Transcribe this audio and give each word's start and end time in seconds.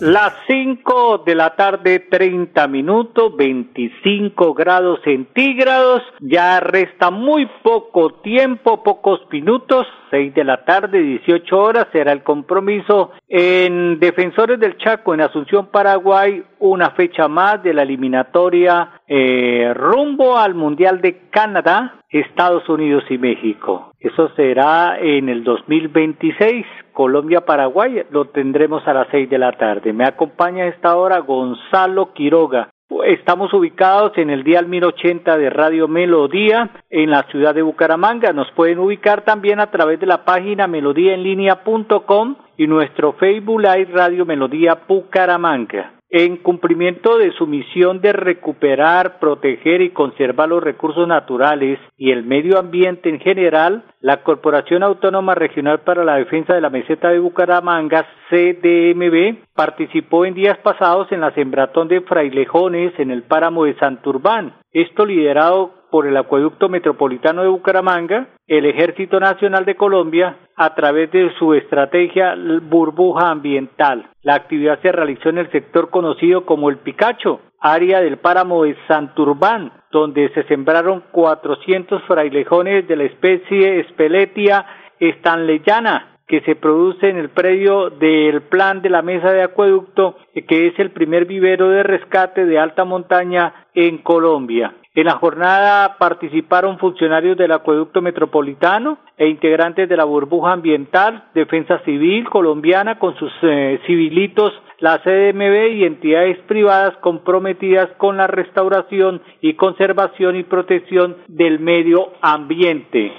Las 0.00 0.34
5 0.48 1.22
de 1.24 1.34
la 1.34 1.54
tarde, 1.54 2.00
30 2.00 2.66
minutos, 2.66 3.36
25 3.36 4.52
grados 4.52 5.00
centígrados. 5.04 6.02
Ya 6.20 6.58
resta 6.60 7.10
muy 7.10 7.46
poco 7.62 8.14
tiempo, 8.14 8.82
pocos 8.82 9.20
minutos. 9.30 9.86
6 10.10 10.34
de 10.34 10.44
la 10.44 10.64
tarde, 10.64 11.00
18 11.00 11.58
horas, 11.58 11.86
será 11.92 12.12
el 12.12 12.22
compromiso 12.22 13.12
en 13.28 13.98
Defensores 13.98 14.60
del 14.60 14.76
Chaco, 14.78 15.14
en 15.14 15.22
Asunción, 15.22 15.66
Paraguay, 15.66 16.42
una 16.60 16.90
fecha 16.90 17.26
más 17.26 17.62
de 17.62 17.74
la 17.74 17.82
eliminatoria 17.82 19.00
eh, 19.08 19.72
rumbo 19.74 20.38
al 20.38 20.54
Mundial 20.54 21.00
de 21.00 21.28
Canadá, 21.30 22.00
Estados 22.10 22.68
Unidos 22.68 23.04
y 23.10 23.18
México. 23.18 23.93
Eso 24.04 24.28
será 24.36 24.98
en 25.00 25.30
el 25.30 25.42
2026. 25.44 26.66
Colombia-Paraguay 26.92 28.02
lo 28.10 28.26
tendremos 28.26 28.86
a 28.86 28.92
las 28.92 29.08
seis 29.10 29.30
de 29.30 29.38
la 29.38 29.52
tarde. 29.52 29.94
Me 29.94 30.04
acompaña 30.04 30.64
a 30.64 30.68
esta 30.68 30.94
hora 30.94 31.20
Gonzalo 31.20 32.12
Quiroga. 32.12 32.68
Estamos 33.06 33.54
ubicados 33.54 34.12
en 34.18 34.28
el 34.28 34.44
día 34.44 34.60
1080 34.60 35.38
de 35.38 35.48
Radio 35.48 35.88
Melodía 35.88 36.70
en 36.90 37.10
la 37.10 37.22
ciudad 37.30 37.54
de 37.54 37.62
Bucaramanga. 37.62 38.34
Nos 38.34 38.50
pueden 38.52 38.78
ubicar 38.78 39.22
también 39.22 39.58
a 39.58 39.70
través 39.70 39.98
de 39.98 40.06
la 40.06 40.26
página 40.26 40.66
melodíaenlínea.com 40.66 42.36
y 42.58 42.66
nuestro 42.66 43.14
Facebook 43.14 43.62
Live 43.62 43.88
Radio 43.90 44.26
Melodía 44.26 44.80
Bucaramanga 44.86 45.94
en 46.16 46.36
cumplimiento 46.36 47.18
de 47.18 47.32
su 47.32 47.48
misión 47.48 48.00
de 48.00 48.12
recuperar, 48.12 49.18
proteger 49.18 49.80
y 49.80 49.90
conservar 49.90 50.48
los 50.48 50.62
recursos 50.62 51.08
naturales 51.08 51.80
y 51.98 52.12
el 52.12 52.22
medio 52.22 52.56
ambiente 52.56 53.08
en 53.08 53.18
general, 53.18 53.82
la 54.00 54.22
Corporación 54.22 54.84
Autónoma 54.84 55.34
Regional 55.34 55.80
para 55.80 56.04
la 56.04 56.14
Defensa 56.14 56.54
de 56.54 56.60
la 56.60 56.70
Meseta 56.70 57.08
de 57.08 57.18
Bucaramanga, 57.18 58.06
CDMB, 58.30 59.38
participó 59.56 60.24
en 60.24 60.34
días 60.34 60.56
pasados 60.58 61.10
en 61.10 61.20
la 61.20 61.34
sembratón 61.34 61.88
de 61.88 62.00
frailejones 62.02 62.92
en 63.00 63.10
el 63.10 63.24
páramo 63.24 63.64
de 63.64 63.74
Santurbán. 63.80 64.54
Esto 64.74 65.06
liderado 65.06 65.70
por 65.92 66.04
el 66.04 66.16
Acueducto 66.16 66.68
Metropolitano 66.68 67.42
de 67.42 67.48
Bucaramanga, 67.48 68.26
el 68.48 68.66
Ejército 68.66 69.20
Nacional 69.20 69.64
de 69.64 69.76
Colombia, 69.76 70.36
a 70.56 70.74
través 70.74 71.12
de 71.12 71.32
su 71.38 71.54
estrategia 71.54 72.34
burbuja 72.62 73.30
ambiental. 73.30 74.10
La 74.22 74.34
actividad 74.34 74.80
se 74.82 74.90
realizó 74.90 75.28
en 75.28 75.38
el 75.38 75.52
sector 75.52 75.90
conocido 75.90 76.44
como 76.44 76.70
el 76.70 76.78
Picacho, 76.78 77.38
área 77.60 78.00
del 78.00 78.16
páramo 78.16 78.64
de 78.64 78.76
Santurbán, 78.88 79.70
donde 79.92 80.28
se 80.30 80.42
sembraron 80.48 81.04
400 81.12 82.02
frailejones 82.08 82.88
de 82.88 82.96
la 82.96 83.04
especie 83.04 83.86
Speletia 83.90 84.66
stanleyana, 84.98 86.18
que 86.26 86.40
se 86.40 86.56
produce 86.56 87.08
en 87.08 87.18
el 87.18 87.28
predio 87.28 87.90
del 87.90 88.42
plan 88.42 88.82
de 88.82 88.90
la 88.90 89.02
mesa 89.02 89.30
de 89.30 89.42
acueducto, 89.42 90.16
que 90.48 90.66
es 90.66 90.78
el 90.80 90.90
primer 90.90 91.26
vivero 91.26 91.68
de 91.68 91.84
rescate 91.84 92.44
de 92.44 92.58
alta 92.58 92.84
montaña 92.84 93.63
en 93.74 93.98
Colombia. 93.98 94.74
En 94.96 95.06
la 95.06 95.18
jornada 95.18 95.96
participaron 95.98 96.78
funcionarios 96.78 97.36
del 97.36 97.50
acueducto 97.50 98.00
metropolitano 98.00 98.98
e 99.18 99.26
integrantes 99.26 99.88
de 99.88 99.96
la 99.96 100.04
burbuja 100.04 100.52
ambiental, 100.52 101.24
defensa 101.34 101.80
civil 101.84 102.28
colombiana 102.28 103.00
con 103.00 103.16
sus 103.16 103.32
eh, 103.42 103.80
civilitos, 103.86 104.52
la 104.78 105.00
CDMB 105.02 105.72
y 105.72 105.84
entidades 105.84 106.38
privadas 106.46 106.96
comprometidas 106.98 107.88
con 107.96 108.18
la 108.18 108.28
restauración 108.28 109.20
y 109.40 109.54
conservación 109.54 110.36
y 110.36 110.44
protección 110.44 111.16
del 111.26 111.58
medio 111.58 112.12
ambiente. 112.22 113.12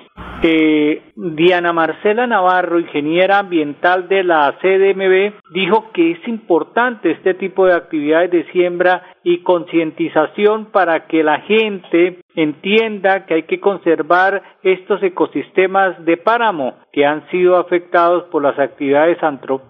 Eh, 0.48 1.02
Diana 1.16 1.74
Marcela 1.74 2.28
Navarro, 2.28 2.80
ingeniera 2.80 3.40
ambiental 3.40 4.08
de 4.08 4.24
la 4.24 4.56
CDMB, 4.62 5.34
dijo 5.52 5.92
que 5.92 6.12
es 6.12 6.28
importante 6.28 7.12
este 7.12 7.34
tipo 7.34 7.66
de 7.66 7.74
actividades 7.74 8.30
de 8.30 8.46
siembra 8.52 9.02
y 9.24 9.40
concientización 9.40 10.66
para 10.66 11.08
que 11.08 11.24
la 11.24 11.40
gente 11.42 12.20
entienda 12.36 13.26
que 13.26 13.34
hay 13.34 13.44
que 13.44 13.59
conservar 13.59 14.44
estos 14.62 15.02
ecosistemas 15.02 16.03
de 16.06 16.18
páramo 16.18 16.76
que 16.92 17.06
han 17.06 17.28
sido 17.32 17.58
afectados 17.58 18.26
por 18.26 18.44
las 18.44 18.59
actividades 18.59 19.18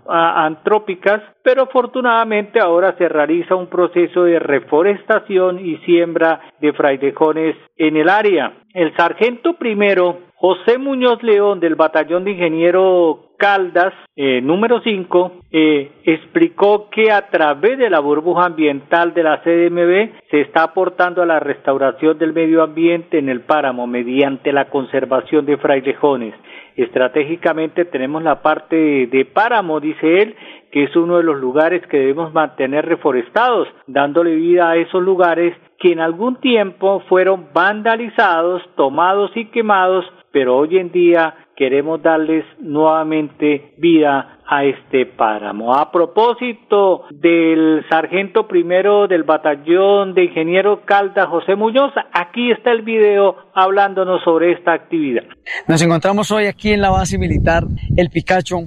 antrópicas, 0.07 1.21
pero 1.41 1.63
afortunadamente 1.63 2.59
ahora 2.59 2.97
se 2.97 3.07
realiza 3.07 3.55
un 3.55 3.67
proceso 3.67 4.23
de 4.23 4.39
reforestación 4.39 5.65
y 5.65 5.77
siembra 5.85 6.41
de 6.59 6.73
frailejones 6.73 7.55
en 7.77 7.97
el 7.97 8.09
área. 8.09 8.64
El 8.75 8.93
sargento 8.97 9.53
primero 9.53 10.17
José 10.35 10.77
Muñoz 10.77 11.23
León 11.23 11.61
del 11.61 11.75
Batallón 11.75 12.25
de 12.25 12.31
Ingeniero 12.31 13.29
Caldas, 13.37 13.93
eh, 14.17 14.41
número 14.41 14.81
5, 14.81 15.31
eh, 15.49 15.91
explicó 16.03 16.89
que 16.89 17.09
a 17.09 17.29
través 17.29 17.77
de 17.77 17.89
la 17.89 18.01
burbuja 18.01 18.47
ambiental 18.47 19.13
de 19.13 19.23
la 19.23 19.41
CDMB 19.43 20.19
se 20.29 20.41
está 20.41 20.63
aportando 20.63 21.21
a 21.21 21.25
la 21.25 21.39
restauración 21.39 22.17
del 22.17 22.33
medio 22.33 22.63
ambiente 22.63 23.17
en 23.17 23.29
el 23.29 23.39
páramo 23.41 23.87
mediante 23.87 24.51
la 24.51 24.65
conservación 24.69 25.45
de 25.45 25.55
frailejones. 25.55 26.33
Estratégicamente 26.75 27.85
tenemos 27.85 28.23
la 28.23 28.41
parte 28.41 29.07
de 29.07 29.23
páramo, 29.23 29.79
dice 29.79 30.21
él, 30.21 30.35
que 30.69 30.83
es 30.83 30.95
uno 30.97 31.15
de 31.15 31.23
los 31.23 31.39
lugares 31.39 31.81
que 31.87 31.99
debemos 31.99 32.33
mantener 32.33 32.85
reforestados, 32.85 33.69
dándole 33.87 34.35
vida 34.35 34.71
a 34.71 34.75
esos 34.75 35.01
lugares 35.01 35.55
que 35.79 35.91
en 35.91 35.99
algún 35.99 36.39
tiempo 36.39 37.01
fueron 37.09 37.49
vandalizados, 37.53 38.61
tomados 38.75 39.31
y 39.35 39.45
quemados, 39.45 40.05
pero 40.31 40.57
hoy 40.57 40.77
en 40.77 40.91
día 40.91 41.35
queremos 41.55 42.01
darles 42.01 42.43
nuevamente 42.59 43.73
vida 43.77 44.39
a 44.47 44.63
este 44.65 45.05
páramo. 45.05 45.73
A 45.73 45.91
propósito 45.91 47.05
del 47.09 47.83
sargento 47.89 48.47
primero 48.47 49.07
del 49.07 49.23
batallón 49.23 50.13
de 50.13 50.25
ingeniero 50.25 50.81
Calda 50.85 51.27
José 51.27 51.55
Muñoz, 51.55 51.93
aquí 52.13 52.51
está 52.51 52.71
el 52.71 52.81
video 52.81 53.37
hablándonos 53.53 54.23
sobre 54.23 54.51
esta 54.51 54.73
actividad. 54.73 55.23
Nos 55.67 55.81
encontramos 55.81 56.31
hoy 56.31 56.45
aquí 56.45 56.71
en 56.71 56.81
la 56.81 56.89
base 56.89 57.17
militar 57.17 57.63
El 57.95 58.09
Picacho, 58.09 58.57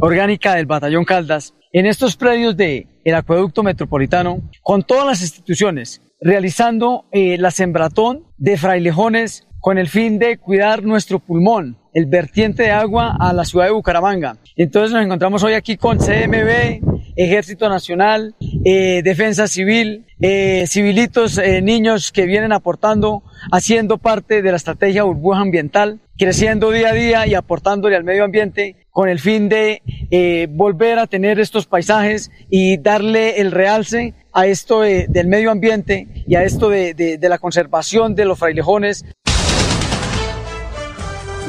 orgánica 0.00 0.54
del 0.54 0.66
batallón 0.66 1.04
Caldas, 1.04 1.54
en 1.72 1.86
estos 1.86 2.16
predios 2.16 2.56
de 2.56 2.86
el 3.04 3.14
acueducto 3.14 3.62
metropolitano, 3.62 4.38
con 4.62 4.82
todas 4.82 5.06
las 5.06 5.20
instituciones, 5.20 6.05
realizando 6.20 7.06
eh, 7.12 7.36
la 7.38 7.50
sembratón 7.50 8.24
de 8.36 8.56
frailejones 8.56 9.46
con 9.60 9.78
el 9.78 9.88
fin 9.88 10.18
de 10.18 10.38
cuidar 10.38 10.84
nuestro 10.84 11.18
pulmón, 11.18 11.76
el 11.92 12.06
vertiente 12.06 12.62
de 12.62 12.70
agua 12.70 13.16
a 13.18 13.32
la 13.32 13.44
ciudad 13.44 13.64
de 13.64 13.72
Bucaramanga. 13.72 14.36
Entonces 14.54 14.92
nos 14.92 15.04
encontramos 15.04 15.42
hoy 15.42 15.54
aquí 15.54 15.76
con 15.76 15.98
CMB, 15.98 16.80
Ejército 17.16 17.68
Nacional, 17.68 18.36
eh, 18.64 19.02
Defensa 19.02 19.48
Civil, 19.48 20.06
eh, 20.20 20.66
civilitos, 20.68 21.38
eh, 21.38 21.62
niños 21.62 22.12
que 22.12 22.26
vienen 22.26 22.52
aportando, 22.52 23.22
haciendo 23.50 23.98
parte 23.98 24.40
de 24.40 24.50
la 24.50 24.56
estrategia 24.56 25.02
burbuja 25.02 25.40
ambiental, 25.40 25.98
creciendo 26.16 26.70
día 26.70 26.90
a 26.90 26.92
día 26.92 27.26
y 27.26 27.34
aportándole 27.34 27.96
al 27.96 28.04
medio 28.04 28.24
ambiente 28.24 28.85
con 28.96 29.10
el 29.10 29.18
fin 29.18 29.50
de 29.50 29.82
volver 30.48 30.98
a 30.98 31.06
tener 31.06 31.38
estos 31.38 31.66
paisajes 31.66 32.30
y 32.48 32.78
darle 32.78 33.42
el 33.42 33.52
realce 33.52 34.14
a 34.32 34.46
esto 34.46 34.80
del 34.80 35.28
medio 35.28 35.50
ambiente 35.50 36.06
y 36.26 36.34
a 36.34 36.44
esto 36.44 36.70
de, 36.70 36.94
de 36.94 37.28
la 37.28 37.36
conservación 37.36 38.14
de 38.14 38.24
los 38.24 38.38
frailejones. 38.38 39.04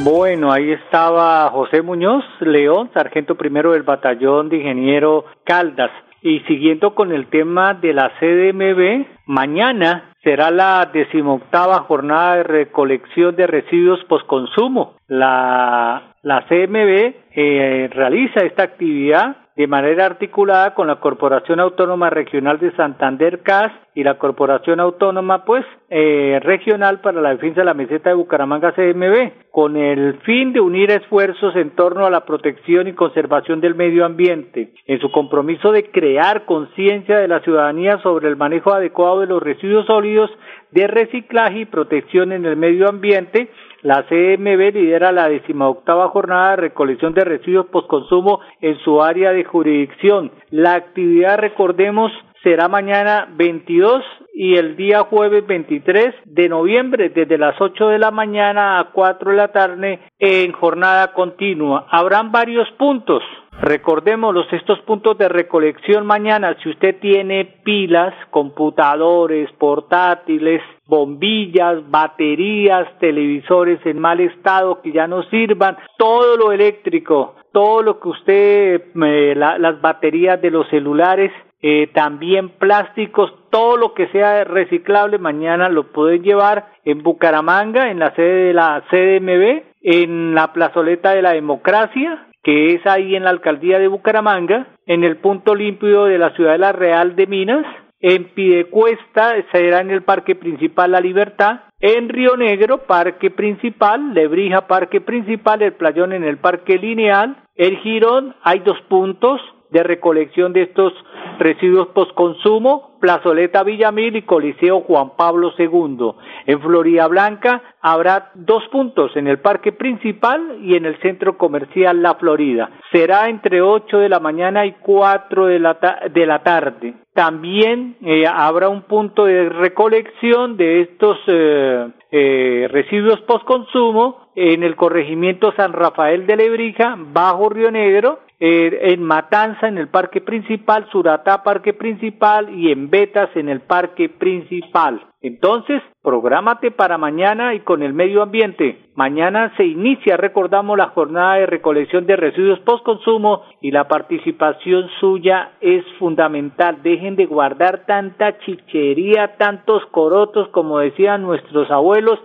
Bueno, 0.04 0.52
ahí 0.52 0.72
estaba 0.72 1.50
José 1.52 1.82
Muñoz 1.82 2.26
León, 2.42 2.92
sargento 2.94 3.36
primero 3.36 3.72
del 3.72 3.84
batallón 3.84 4.50
de 4.50 4.58
ingeniero 4.58 5.24
Caldas. 5.46 5.92
Y 6.22 6.42
siguiendo 6.42 6.96
con 6.96 7.14
el 7.14 7.28
tema 7.28 7.76
de 7.76 7.94
la 7.94 8.12
CDMB, 8.20 9.06
mañana 9.26 10.12
será 10.22 10.52
la 10.52 10.90
decimoctava 10.92 11.80
jornada 11.84 12.36
de 12.36 12.44
recolección 12.44 13.38
de 13.38 13.48
residuos 13.48 14.04
postconsumo. 14.10 14.96
La, 15.08 16.16
la 16.24 16.46
CMB 16.50 17.27
eh, 17.40 17.88
realiza 17.94 18.40
esta 18.40 18.64
actividad 18.64 19.38
de 19.56 19.68
manera 19.68 20.08
articulada 20.08 20.74
con 20.74 20.88
la 20.88 21.00
Corporación 21.00 21.60
Autónoma 21.60 22.10
Regional 22.10 22.58
de 22.58 22.76
Santander 22.76 23.44
CAS 23.44 23.72
y 23.94 24.04
la 24.04 24.18
Corporación 24.18 24.80
Autónoma 24.80 25.46
pues 25.46 25.64
eh, 25.92 26.40
Regional 26.42 27.00
para 27.02 27.22
la 27.22 27.30
Defensa 27.30 27.62
de 27.62 27.66
la 27.66 27.76
Meseta 27.76 28.10
de 28.10 28.16
Bucaramanga 28.16 28.72
CMB 28.72 29.52
con 29.52 29.78
el 29.78 30.20
fin 30.22 30.52
de 30.52 30.62
unir 30.62 30.90
esfuerzos 30.90 31.56
en 31.56 31.76
torno 31.76 32.08
a 32.08 32.10
la 32.10 32.26
protección 32.26 32.88
y 32.88 32.94
conservación 32.94 33.62
del 33.62 33.76
medio 33.76 34.04
ambiente 34.04 34.74
en 34.88 35.00
su 35.00 35.12
compromiso 35.12 35.72
de 35.72 35.92
crear 35.92 36.46
conciencia 36.46 37.20
de 37.20 37.28
la 37.28 37.42
ciudadanía 37.42 38.00
sobre 38.02 38.30
el 38.30 38.36
manejo 38.36 38.74
adecuado 38.74 39.20
de 39.20 39.28
los 39.28 39.44
residuos 39.44 39.86
sólidos 39.86 40.32
de 40.72 40.88
reciclaje 40.88 41.60
y 41.60 41.66
protección 41.66 42.32
en 42.32 42.46
el 42.46 42.58
medio 42.58 42.90
ambiente 42.90 43.50
la 43.82 44.04
CMB 44.08 44.74
lidera 44.74 45.12
la 45.12 45.30
decimoctava 45.30 46.10
jornada 46.10 46.52
de 46.52 46.56
recolección 46.58 47.14
de 47.14 47.24
residuos 47.24 47.68
postconsumo 47.68 48.40
en 48.62 48.78
su 48.80 49.02
área 49.02 49.32
de 49.32 49.44
jurisdicción. 49.44 50.32
La 50.50 50.74
actividad, 50.74 51.38
recordemos, 51.38 52.12
será 52.44 52.68
mañana 52.68 53.28
22 53.36 54.04
y 54.34 54.56
el 54.56 54.76
día 54.76 55.04
jueves 55.04 55.46
23 55.46 56.16
de 56.26 56.50
noviembre 56.50 57.10
desde 57.10 57.38
las 57.38 57.60
8 57.60 57.90
de 57.90 58.00
la 58.00 58.12
mañana 58.12 58.80
a 58.80 58.92
4 58.92 59.32
de 59.32 59.38
la 59.38 59.48
tarde 59.50 60.00
en 60.20 60.52
jornada 60.54 61.14
continua. 61.14 61.88
Habrán 61.90 62.32
varios 62.32 62.70
puntos. 62.78 63.24
Recordémoslos 63.62 64.46
estos 64.54 64.80
puntos 64.82 65.18
de 65.18 65.28
recolección 65.30 66.06
mañana. 66.06 66.56
Si 66.62 66.70
usted 66.70 67.00
tiene 67.00 67.46
pilas, 67.64 68.14
computadores, 68.30 69.52
portátiles, 69.54 70.62
bombillas, 70.86 71.90
baterías, 71.90 72.88
televisores 73.00 73.84
en 73.86 74.00
mal 74.00 74.20
estado 74.20 74.82
que 74.82 74.92
ya 74.92 75.08
no 75.08 75.24
sirvan, 75.24 75.76
todo 75.98 76.38
lo 76.38 76.52
eléctrico, 76.52 77.36
todo 77.52 77.82
lo 77.82 78.00
que 78.00 78.10
usted, 78.10 78.82
eh, 79.04 79.34
las 79.36 79.82
baterías 79.82 80.40
de 80.40 80.52
los 80.52 80.68
celulares, 80.70 81.32
eh, 81.60 81.90
también 81.96 82.50
plásticos, 82.50 83.34
todo 83.50 83.78
lo 83.78 83.96
que 83.96 84.08
sea 84.10 84.44
reciclable 84.44 85.18
mañana 85.18 85.68
lo 85.70 85.92
pueden 85.92 86.22
llevar 86.22 86.68
en 86.86 87.02
Bucaramanga, 87.02 87.90
en 87.90 87.98
la 87.98 88.14
sede 88.14 88.50
de 88.50 88.54
la 88.54 88.84
CDMB, 88.92 89.64
en 89.82 90.36
la 90.36 90.54
plazoleta 90.54 91.16
de 91.16 91.24
la 91.24 91.32
democracia, 91.32 92.28
que 92.44 92.76
es 92.76 92.86
ahí 92.86 93.16
en 93.16 93.24
la 93.24 93.30
alcaldía 93.30 93.80
de 93.80 93.88
Bucaramanga, 93.88 94.68
en 94.86 95.04
el 95.04 95.18
punto 95.18 95.56
limpio 95.56 96.06
de 96.06 96.18
la 96.18 96.32
ciudad 96.32 96.54
de 96.54 96.60
la 96.60 96.72
Real 96.72 97.16
de 97.16 97.28
Minas, 97.28 97.66
en 98.00 98.26
Pidecuesta 98.26 99.34
será 99.52 99.82
en 99.82 99.90
el 99.90 100.04
Parque 100.04 100.36
Principal 100.36 100.92
La 100.92 101.02
Libertad, 101.02 101.62
en 101.80 102.10
Río 102.10 102.38
Negro, 102.38 102.80
Parque 102.86 103.32
Principal, 103.32 104.14
Lebrija, 104.14 104.68
Parque 104.68 105.02
Principal, 105.02 105.62
el 105.62 105.74
Playón 105.74 106.14
en 106.14 106.24
el 106.24 106.38
Parque 106.38 106.78
Lineal, 106.78 107.38
el 107.56 107.78
Girón, 107.78 108.36
hay 108.44 108.60
dos 108.60 108.80
puntos, 108.88 109.42
de 109.70 109.84
recolección 109.84 110.54
de 110.54 110.64
estos 110.64 110.94
residuos 111.40 111.88
postconsumo, 111.90 112.98
Plazoleta 113.00 113.64
Villamil 113.64 114.16
y 114.16 114.22
Coliseo 114.24 114.82
Juan 114.82 115.12
Pablo 115.16 115.52
II. 115.58 116.14
En 116.46 116.62
Florida 116.62 117.08
Blanca 117.08 117.62
habrá 117.82 118.32
dos 118.34 118.64
puntos, 118.72 119.16
en 119.16 119.28
el 119.28 119.40
parque 119.40 119.72
principal 119.72 120.60
y 120.64 120.76
en 120.76 120.86
el 120.86 121.00
centro 121.02 121.38
comercial 121.38 122.02
La 122.02 122.16
Florida. 122.16 122.72
Será 122.92 123.30
entre 123.30 123.62
8 123.62 124.00
de 124.00 124.10
la 124.10 124.20
mañana 124.20 124.66
y 124.66 124.74
4 124.74 125.46
de 125.46 125.60
la, 125.60 125.78
de 126.12 126.26
la 126.26 126.44
tarde. 126.44 126.94
También 127.14 127.98
eh, 128.02 128.26
habrá 128.28 128.70
un 128.70 128.84
punto 128.84 129.26
de 129.26 129.50
recolección 129.50 130.56
de 130.56 130.82
estos 130.82 131.18
eh, 131.28 131.88
eh, 132.12 132.68
residuos 132.72 133.20
postconsumo 133.22 134.28
en 134.36 134.62
el 134.62 134.76
corregimiento 134.76 135.52
San 135.54 135.74
Rafael 135.74 136.28
de 136.28 136.36
Lebrija, 136.36 136.96
Bajo 136.96 137.50
Río 137.50 137.72
Negro, 137.72 138.20
eh, 138.40 138.94
en 138.94 139.02
Matanza 139.02 139.68
en 139.68 139.80
el 139.80 139.88
parque 139.88 140.22
principal, 140.22 140.88
Suratá 140.92 141.44
parque 141.44 141.74
principal 141.74 142.54
y 142.56 142.72
en 142.72 142.90
Betas 142.90 143.30
en 143.36 143.50
el 143.50 143.62
parque 143.62 144.10
principal. 144.10 145.02
Entonces, 145.22 145.82
prográmate 146.04 146.70
para 146.70 147.00
mañana 147.00 147.56
y 147.56 147.62
con 147.62 147.82
el 147.82 147.94
medio 147.94 148.22
ambiente. 148.22 148.92
Mañana 148.96 149.52
se 149.58 149.66
inicia, 149.66 150.16
recordamos, 150.16 150.78
la 150.78 150.90
jornada 150.90 151.36
de 151.36 151.48
recolección 151.48 152.06
de 152.06 152.16
residuos 152.16 152.60
postconsumo 152.60 153.42
y 153.60 153.72
la 153.72 153.88
participación 153.88 154.88
suya 155.00 155.54
es 155.60 155.84
fundamental. 155.98 156.84
Dejen 156.84 157.16
de 157.16 157.26
guardar 157.26 157.86
tanta 157.88 158.38
chichería, 158.40 159.38
tantos 159.38 159.84
corotos, 159.88 160.48
como 160.50 160.78
decían 160.80 161.24
nuestros 161.24 161.72
abuelos, 161.72 162.20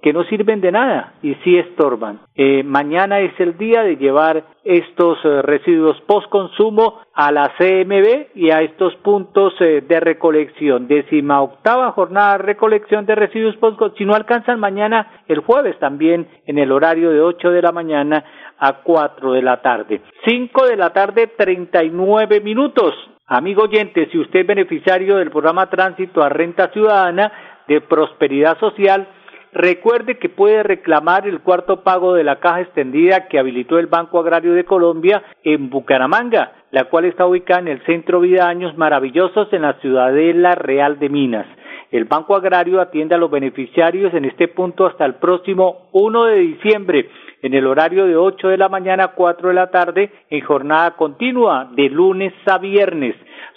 que 0.00 0.12
no 0.12 0.24
sirven 0.24 0.60
de 0.60 0.70
nada 0.70 1.14
y 1.22 1.34
sí 1.42 1.58
estorban. 1.58 2.20
Eh, 2.34 2.62
mañana 2.62 3.20
es 3.20 3.38
el 3.40 3.58
día 3.58 3.82
de 3.82 3.96
llevar 3.96 4.44
estos 4.64 5.18
eh, 5.24 5.42
residuos 5.42 6.00
post 6.02 6.28
consumo 6.28 7.00
a 7.14 7.32
la 7.32 7.52
CMB 7.58 8.36
y 8.36 8.50
a 8.50 8.60
estos 8.60 8.94
puntos 8.96 9.54
eh, 9.60 9.82
de 9.86 10.00
recolección. 10.00 10.86
Décima 10.86 11.42
octava 11.42 11.90
jornada 11.92 12.38
de 12.38 12.44
recolección 12.44 13.06
de 13.06 13.14
residuos 13.16 13.56
post 13.56 13.98
Si 13.98 14.04
no 14.04 14.14
alcanzan 14.14 14.60
mañana, 14.60 15.24
el 15.26 15.40
jueves 15.40 15.78
también 15.80 16.28
en 16.46 16.58
el 16.58 16.70
horario 16.70 17.10
de 17.10 17.20
8 17.20 17.50
de 17.50 17.62
la 17.62 17.72
mañana 17.72 18.24
a 18.58 18.82
4 18.84 19.32
de 19.32 19.42
la 19.42 19.60
tarde. 19.62 20.00
5 20.24 20.66
de 20.66 20.76
la 20.76 20.90
tarde, 20.90 21.26
39 21.36 22.40
minutos. 22.40 22.94
Amigo 23.26 23.62
oyente, 23.62 24.08
si 24.12 24.18
usted 24.18 24.40
es 24.40 24.46
beneficiario 24.46 25.16
del 25.16 25.30
programa 25.30 25.68
Tránsito 25.68 26.22
a 26.22 26.28
Renta 26.28 26.68
Ciudadana 26.68 27.32
de 27.66 27.80
Prosperidad 27.80 28.58
Social, 28.58 29.08
Recuerde 29.54 30.16
que 30.16 30.30
puede 30.30 30.62
reclamar 30.62 31.28
el 31.28 31.40
cuarto 31.40 31.82
pago 31.82 32.14
de 32.14 32.24
la 32.24 32.40
caja 32.40 32.62
extendida 32.62 33.28
que 33.28 33.38
habilitó 33.38 33.78
el 33.78 33.86
Banco 33.86 34.18
Agrario 34.18 34.54
de 34.54 34.64
Colombia 34.64 35.22
en 35.44 35.68
Bucaramanga, 35.68 36.52
la 36.70 36.84
cual 36.84 37.04
está 37.04 37.26
ubicada 37.26 37.60
en 37.60 37.68
el 37.68 37.84
Centro 37.84 38.20
Vida 38.20 38.48
Años 38.48 38.78
Maravillosos 38.78 39.52
en 39.52 39.62
la 39.62 39.74
Ciudadela 39.74 40.54
Real 40.54 40.98
de 40.98 41.10
Minas. 41.10 41.46
El 41.90 42.06
Banco 42.06 42.34
Agrario 42.34 42.80
atiende 42.80 43.14
a 43.14 43.18
los 43.18 43.30
beneficiarios 43.30 44.14
en 44.14 44.24
este 44.24 44.48
punto 44.48 44.86
hasta 44.86 45.04
el 45.04 45.16
próximo 45.16 45.88
1 45.92 46.24
de 46.24 46.38
diciembre 46.38 47.10
en 47.42 47.52
el 47.52 47.66
horario 47.66 48.06
de 48.06 48.16
8 48.16 48.48
de 48.48 48.56
la 48.56 48.70
mañana 48.70 49.04
a 49.04 49.08
4 49.08 49.48
de 49.48 49.54
la 49.54 49.70
tarde 49.70 50.10
en 50.30 50.40
jornada 50.40 50.92
continua 50.92 51.68
de 51.74 51.90
lunes 51.90 52.32
a 52.46 52.56
viernes. 52.56 53.16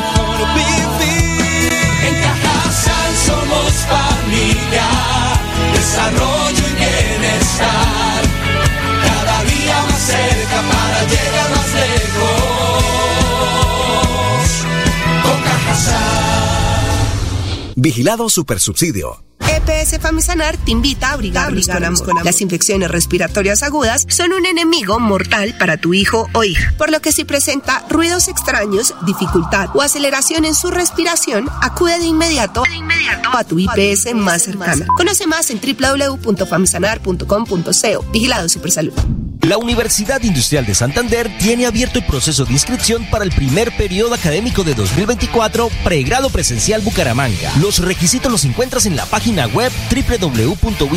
mejor 0.00 0.38
vivir. 0.54 1.72
En 2.06 2.14
Cajasal 2.22 3.12
somos 3.28 3.72
familia, 3.94 4.88
desarrollo 5.72 6.64
y 6.70 6.74
bienestar. 6.82 8.20
Cada 9.06 9.36
día 9.44 9.76
más 9.88 10.02
cerca 10.14 10.58
para 10.72 10.98
llegar 11.12 11.48
más 11.56 11.70
lejos. 11.84 12.82
Con 15.24 15.38
Cajasal. 15.42 16.08
Vigilado 17.76 18.28
Supersubsidio. 18.28 19.22
IPS 19.68 20.00
Famisanar 20.00 20.56
te 20.56 20.70
invita 20.70 21.10
a 21.10 21.12
abrigarnos 21.12 21.68
con, 21.68 21.84
amor. 21.84 22.24
Las 22.24 22.40
infecciones 22.40 22.90
respiratorias 22.90 23.62
agudas 23.62 24.06
son 24.08 24.32
un 24.32 24.46
enemigo 24.46 24.98
mortal 24.98 25.54
para 25.58 25.76
tu 25.76 25.92
hijo 25.92 26.26
o 26.32 26.42
hija, 26.42 26.72
por 26.78 26.90
lo 26.90 27.00
que 27.00 27.12
si 27.12 27.24
presenta 27.24 27.84
ruidos 27.90 28.28
extraños, 28.28 28.94
dificultad 29.04 29.68
o 29.74 29.82
aceleración 29.82 30.46
en 30.46 30.54
su 30.54 30.70
respiración, 30.70 31.50
acude 31.60 31.98
de 31.98 32.06
inmediato, 32.06 32.62
a 33.32 33.44
tu 33.44 33.58
IPS 33.58 34.14
más 34.14 34.40
cercana. 34.42 34.86
Conoce 34.96 35.26
más 35.26 35.50
en 35.50 35.60
www.famisanar.com.co. 35.60 38.04
Vigilado 38.10 38.48
Supersalud. 38.48 38.94
La 39.48 39.56
Universidad 39.56 40.22
Industrial 40.24 40.66
de 40.66 40.74
Santander 40.74 41.30
tiene 41.38 41.64
abierto 41.64 41.98
el 41.98 42.04
proceso 42.04 42.44
de 42.44 42.52
inscripción 42.52 43.06
para 43.06 43.24
el 43.24 43.30
primer 43.30 43.74
periodo 43.78 44.12
académico 44.12 44.62
de 44.62 44.74
2024, 44.74 45.70
pregrado 45.84 46.28
presencial 46.28 46.82
Bucaramanga. 46.82 47.50
Los 47.58 47.78
requisitos 47.78 48.30
los 48.30 48.44
encuentras 48.44 48.84
en 48.84 48.94
la 48.94 49.06
página 49.06 49.46
web 49.46 49.72
www.wis.edu.co. 49.90 50.92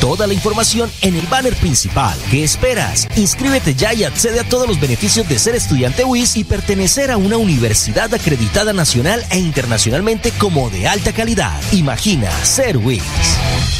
Toda 0.00 0.28
la 0.28 0.34
información 0.34 0.88
en 1.02 1.16
el 1.16 1.26
banner 1.26 1.56
principal. 1.56 2.16
¿Qué 2.30 2.44
esperas? 2.44 3.08
Inscríbete 3.16 3.74
ya 3.74 3.92
y 3.92 4.04
accede 4.04 4.38
a 4.38 4.48
todos 4.48 4.68
los 4.68 4.78
beneficios 4.78 5.28
de 5.28 5.40
ser 5.40 5.56
estudiante 5.56 6.04
WIS 6.04 6.36
y 6.36 6.44
pertenecer 6.44 7.10
a 7.10 7.16
una 7.16 7.38
universidad 7.38 8.14
acreditada 8.14 8.72
nacional 8.72 9.26
e 9.30 9.38
internacionalmente 9.40 10.30
como 10.38 10.70
de 10.70 10.86
alta 10.86 11.12
calidad. 11.12 11.60
Imagina 11.72 12.30
ser 12.44 12.76
WIS. 12.76 13.79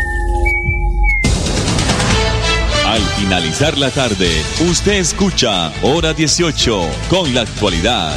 Finalizar 3.21 3.77
la 3.77 3.91
tarde, 3.91 4.29
usted 4.67 4.93
escucha 4.93 5.69
Hora 5.83 6.11
18 6.13 6.81
con 7.07 7.33
la 7.35 7.41
actualidad. 7.41 8.15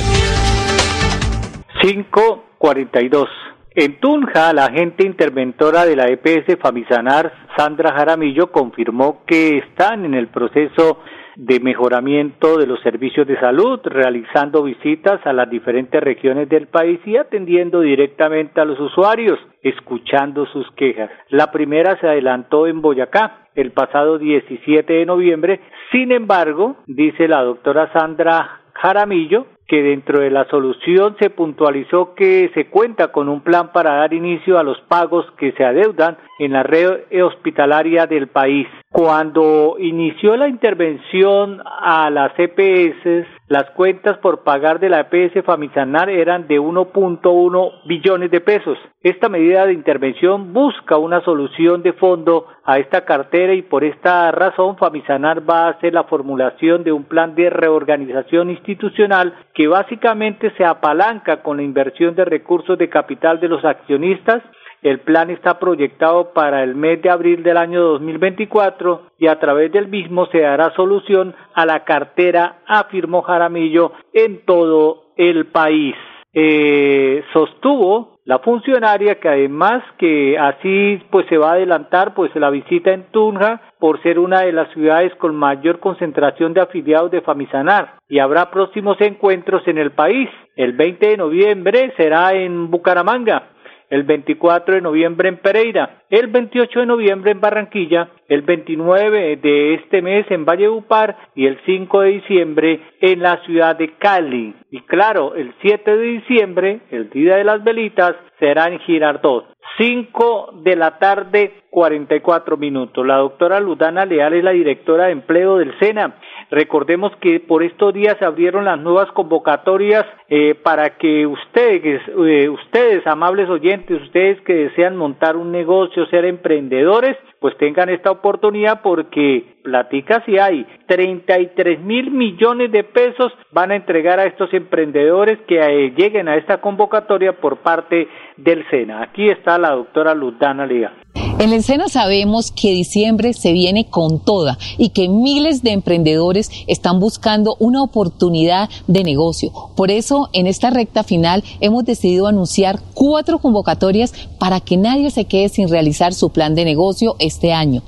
542. 1.83 3.29
En 3.75 4.01
Tunja, 4.01 4.53
la 4.55 4.67
agente 4.67 5.05
interventora 5.05 5.85
de 5.85 5.97
la 5.97 6.07
EPS 6.09 6.59
Famisanar, 6.59 7.33
Sandra 7.57 7.93
Jaramillo, 7.93 8.51
confirmó 8.51 9.25
que 9.27 9.59
están 9.59 10.07
en 10.07 10.15
el 10.15 10.29
proceso 10.29 11.01
de 11.37 11.61
mejoramiento 11.61 12.59
de 12.59 12.67
los 12.67 12.81
servicios 12.81 13.27
de 13.27 13.39
salud, 13.41 13.81
realizando 13.85 14.63
visitas 14.63 15.21
a 15.27 15.33
las 15.33 15.51
diferentes 15.51 16.03
regiones 16.03 16.49
del 16.49 16.69
país 16.69 17.01
y 17.05 17.17
atendiendo 17.17 17.81
directamente 17.81 18.61
a 18.61 18.65
los 18.65 18.79
usuarios, 18.81 19.39
escuchando 19.63 20.47
sus 20.47 20.71
quejas. 20.73 21.11
La 21.29 21.51
primera 21.51 21.99
se 22.01 22.07
adelantó 22.07 22.67
en 22.67 22.81
Boyacá 22.81 23.49
el 23.55 23.73
pasado 23.73 24.19
17 24.19 24.93
de 24.93 25.07
noviembre. 25.07 25.61
Sin 25.91 26.13
embargo, 26.13 26.77
dice 26.87 27.29
la 27.29 27.43
doctora 27.43 27.93
Sandra 27.93 28.61
Jaramillo, 28.75 29.47
que 29.67 29.83
dentro 29.83 30.21
de 30.21 30.31
la 30.31 30.47
solución 30.49 31.17
se 31.19 31.31
puntualizó 31.31 32.15
que 32.15 32.51
se 32.55 32.67
cuenta 32.67 33.13
con 33.13 33.29
un 33.29 33.41
plan 33.41 33.73
para 33.73 33.95
dar 33.95 34.13
inicio 34.13 34.59
a 34.59 34.63
los 34.63 34.79
pagos 34.83 35.25
que 35.39 35.53
se 35.53 35.65
adeudan 35.65 36.19
en 36.39 36.53
la 36.53 36.63
red 36.63 37.05
hospitalaria 37.23 38.07
del 38.07 38.29
país. 38.29 38.67
Cuando 38.95 39.75
inició 39.81 40.37
la 40.37 40.47
intervención 40.47 41.61
a 41.67 42.09
las 42.11 42.31
EPS, 42.39 43.27
las 43.49 43.69
cuentas 43.71 44.19
por 44.19 44.45
pagar 44.45 44.79
de 44.79 44.89
la 44.89 45.01
EPS 45.11 45.45
Famisanar 45.45 46.09
eran 46.09 46.47
de 46.47 46.61
1.1 46.61 47.73
billones 47.87 48.31
de 48.31 48.41
pesos. 48.41 48.79
Esta 49.03 49.29
medida 49.29 49.67
de 49.67 49.73
intervención 49.73 50.53
busca 50.53 50.97
una 50.97 51.21
solución 51.23 51.83
de 51.83 51.95
fondo 51.95 52.47
a 52.65 52.79
esta 52.79 53.05
cartera 53.05 53.53
y 53.55 53.63
por 53.63 53.83
esta 53.83 54.31
razón 54.31 54.77
Famisanar 54.77 55.43
va 55.43 55.67
a 55.67 55.71
hacer 55.71 55.93
la 55.93 56.05
formulación 56.05 56.85
de 56.85 56.93
un 56.93 57.03
plan 57.03 57.35
de 57.35 57.51
reorganización 57.51 58.49
institucional 58.49 59.35
que 59.55 59.67
básicamente 59.67 60.53
se 60.57 60.65
apalanca 60.65 61.43
con 61.43 61.57
la 61.57 61.65
inversión 61.65 62.15
de 62.15 62.27
recursos 62.27 62.79
de 62.79 62.89
capital 62.89 63.41
de 63.41 63.49
los 63.49 63.65
accionistas 63.65 64.41
el 64.85 65.01
plan 65.01 65.31
está 65.31 65.59
proyectado 65.59 66.35
para 66.35 66.63
el 66.63 66.75
mes 66.75 67.01
de 67.01 67.09
abril 67.09 67.43
del 67.43 67.57
año 67.57 67.83
2024 67.83 69.13
y 69.19 69.29
a 69.29 69.41
través 69.41 69.73
del 69.73 69.89
mismo 69.89 70.27
se 70.27 70.41
dará 70.41 70.75
solución 70.75 71.35
a 71.55 71.65
la 71.65 71.85
cartera, 71.85 72.59
afirmó 72.67 73.23
Jaramillo, 73.23 73.93
en 74.13 74.45
todo 74.45 75.05
el 75.17 75.47
país. 75.47 75.97
Eh, 76.35 77.25
sostuvo 77.33 78.19
la 78.27 78.41
funcionaria 78.41 79.21
que 79.21 79.29
además 79.29 79.83
que 79.97 80.37
así 80.39 81.01
pues 81.11 81.27
se 81.29 81.39
va 81.39 81.51
a 81.51 81.55
adelantar 81.55 82.13
pues 82.13 82.35
la 82.35 82.51
visita 82.51 82.93
en 82.93 83.05
Tunja 83.11 83.63
por 83.79 84.03
ser 84.03 84.19
una 84.19 84.41
de 84.41 84.53
las 84.53 84.71
ciudades 84.75 85.15
con 85.15 85.35
mayor 85.35 85.79
concentración 85.81 86.53
de 86.53 86.61
afiliados 86.61 87.11
de 87.11 87.23
Famisanar 87.23 87.95
y 88.07 88.19
habrá 88.19 88.51
próximos 88.51 89.01
encuentros 89.01 89.67
en 89.67 89.79
el 89.79 89.93
país. 89.93 90.29
El 90.57 90.73
20 90.73 91.09
de 91.09 91.17
noviembre 91.17 91.95
será 91.97 92.35
en 92.35 92.71
Bucaramanga 92.71 93.54
el 93.95 94.03
24 94.03 94.75
de 94.75 94.81
noviembre 94.81 95.29
en 95.29 95.37
Pereira, 95.37 96.03
el 96.11 96.27
28 96.27 96.81
de 96.81 96.87
noviembre 96.87 97.31
en 97.31 97.41
Barranquilla, 97.41 98.09
el 98.29 98.43
29 98.43 99.37
de 99.37 99.75
este 99.75 100.03
mes 100.03 100.29
en 100.31 100.45
Valledupar 100.45 101.17
y 101.37 101.47
el 101.47 101.61
5 101.65 102.01
de 102.01 102.09
diciembre 102.09 102.81
en 103.01 103.23
la 103.23 103.37
ciudad 103.45 103.77
de 103.77 103.93
Cali. 103.97 104.53
Y 104.73 104.81
claro, 104.81 105.37
el 105.37 105.55
7 105.63 105.97
de 105.97 106.03
diciembre, 106.03 106.81
el 106.91 107.09
Día 107.11 107.37
de 107.37 107.45
las 107.45 107.63
Velitas, 107.63 108.17
será 108.41 108.67
en 108.67 108.81
Girardot. 108.81 109.55
5 109.79 110.61
de 110.65 110.75
la 110.75 110.99
tarde, 110.99 111.63
44 111.71 112.57
minutos. 112.57 113.07
La 113.07 113.19
doctora 113.19 113.61
Ludana 113.61 114.05
Leal 114.05 114.35
es 114.35 114.43
la 114.43 114.51
directora 114.51 115.07
de 115.07 115.13
empleo 115.13 115.59
del 115.59 115.73
SENA 115.79 116.17
Recordemos 116.51 117.13
que 117.21 117.41
por 117.41 117.63
estos 117.63 117.93
días 117.95 118.17
se 118.19 118.25
abrieron 118.25 118.65
las 118.65 118.79
nuevas 118.79 119.11
convocatorias 119.13 120.05
eh, 120.37 120.57
para 120.57 120.97
que 120.97 121.29
ustedes, 121.29 122.03
eh, 122.09 122.49
ustedes, 122.49 123.07
amables 123.07 123.49
oyentes, 123.49 124.03
ustedes 124.03 124.41
que 124.41 124.53
desean 124.53 124.97
montar 124.97 125.37
un 125.37 125.53
negocio, 125.53 126.07
ser 126.07 126.25
emprendedores, 126.25 127.17
pues 127.39 127.57
tengan 127.57 127.89
esta 127.89 128.11
oportunidad 128.11 128.83
porque 128.83 129.45
platica 129.63 130.25
si 130.27 130.37
hay 130.37 130.67
33 130.89 131.79
mil 131.79 132.11
millones 132.11 132.73
de 132.73 132.83
pesos 132.83 133.33
van 133.53 133.71
a 133.71 133.77
entregar 133.77 134.19
a 134.19 134.27
estos 134.27 134.53
emprendedores 134.53 135.39
que 135.47 135.61
eh, 135.61 135.95
lleguen 135.97 136.27
a 136.27 136.37
esta 136.37 136.61
convocatoria 136.61 137.35
por 137.41 137.59
parte 137.59 138.09
del 138.37 138.69
SENA. 138.71 139.03
Aquí 139.05 139.31
está 139.31 139.57
la 139.57 139.71
doctora 139.71 140.17
Ludana 140.17 140.67
Liga. 140.67 140.95
En 141.37 141.53
el 141.53 141.63
SENA 141.65 141.89
sabemos 141.89 142.53
que 142.53 142.71
diciembre 142.71 143.33
se 143.33 143.53
viene 143.53 143.91
con 143.91 144.25
toda 144.25 144.57
y 144.79 144.91
que 144.91 145.09
miles 145.09 145.63
de 145.63 145.73
emprendedores 145.73 146.51
están 146.69 147.01
buscando 147.01 147.57
una 147.59 147.83
oportunidad 147.83 148.71
de 148.87 149.03
negocio. 149.03 149.51
Por 149.77 149.91
eso, 149.91 150.24
en 150.33 150.47
esta 150.47 150.71
recta 150.71 151.05
final, 151.05 151.45
hemos 151.61 151.85
decidido 151.85 152.27
anunciar 152.27 152.81
cuatro 152.95 153.39
convocatorias 153.39 154.13
para 154.39 154.61
que 154.61 154.77
nadie 154.77 155.11
se 155.11 155.25
quede 155.25 155.49
sin 155.49 155.69
realizar 155.69 156.15
su 156.15 156.31
plan 156.31 156.55
de 156.55 156.65
negocio 156.65 157.17
este 157.19 157.53
año. 157.53 157.83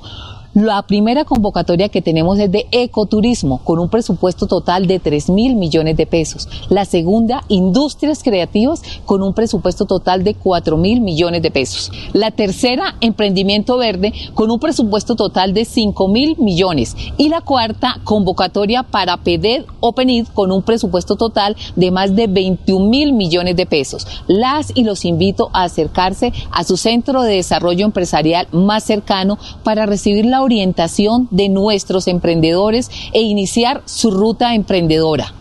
La 0.59 0.81
primera 0.81 1.23
convocatoria 1.23 1.87
que 1.87 2.01
tenemos 2.01 2.39
es 2.39 2.51
de 2.51 2.65
ecoturismo, 2.71 3.59
con 3.63 3.77
un 3.77 3.89
presupuesto 3.89 4.47
total 4.47 4.87
de 4.87 4.97
3 4.97 5.29
mil 5.29 5.55
millones 5.55 5.95
de 5.97 6.07
pesos. 6.07 6.49
La 6.69 6.83
segunda, 6.85 7.43
industrias 7.47 8.23
creativas, 8.23 8.81
con 9.05 9.21
un 9.21 9.35
presupuesto 9.35 9.85
total 9.85 10.23
de 10.23 10.33
4 10.33 10.75
mil 10.75 11.01
millones 11.01 11.43
de 11.43 11.51
pesos. 11.51 11.91
La 12.11 12.31
tercera, 12.31 12.95
emprendimiento 13.01 13.77
verde, 13.77 14.11
con 14.33 14.49
un 14.49 14.57
presupuesto 14.57 15.15
total 15.15 15.53
de 15.53 15.63
5 15.63 16.07
mil 16.07 16.35
millones. 16.39 16.95
Y 17.17 17.29
la 17.29 17.41
cuarta, 17.41 17.99
convocatoria 18.03 18.81
para 18.81 19.17
PEDED 19.17 19.63
o 19.79 19.93
PENID, 19.93 20.25
con 20.33 20.51
un 20.51 20.63
presupuesto 20.63 21.17
total 21.17 21.55
de 21.75 21.91
más 21.91 22.15
de 22.15 22.25
21 22.25 22.89
mil 22.89 23.13
millones 23.13 23.55
de 23.57 23.67
pesos. 23.67 24.07
Las 24.25 24.71
y 24.73 24.85
los 24.85 25.05
invito 25.05 25.51
a 25.53 25.65
acercarse 25.65 26.33
a 26.49 26.63
su 26.63 26.77
centro 26.77 27.21
de 27.21 27.35
desarrollo 27.35 27.85
empresarial 27.85 28.47
más 28.51 28.85
cercano 28.85 29.37
para 29.63 29.85
recibir 29.85 30.25
la 30.25 30.46
orientación 30.47 31.27
de 31.29 31.49
nuestros 31.49 32.07
emprendedores 32.07 32.89
e 33.13 33.21
iniciar 33.21 33.83
su 33.85 34.11
ruta 34.11 34.55
emprendedora. 34.55 35.33